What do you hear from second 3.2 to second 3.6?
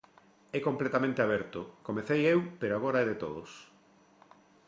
todos.